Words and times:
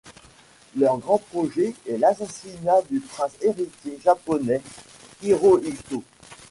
Leur 0.75 0.97
grand 0.97 1.19
projet 1.19 1.75
est 1.87 1.99
l’assassinat 1.99 2.81
du 2.89 3.01
prince 3.01 3.33
héritier 3.43 3.99
japonais, 4.03 4.59
Hirohito. 5.21 6.03